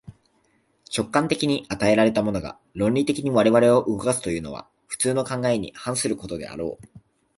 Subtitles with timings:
[0.91, 6.99] 直観的に与えられたものが、論理的に我々を動かすというのは、普通の考えに反することであろう。